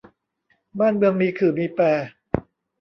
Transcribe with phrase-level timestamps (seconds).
[0.79, 1.79] บ้านเมืองมีขื่อมีแป